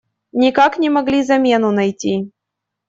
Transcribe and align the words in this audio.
Никак 0.39 0.73
не 0.81 0.89
могли 0.89 1.21
замену 1.21 1.69
найти. 1.71 2.13